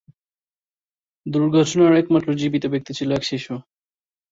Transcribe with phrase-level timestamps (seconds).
[1.25, 3.53] দুর্ঘটনার একমাত্র জীবিত ব্যক্তি ছিল এক শিশু।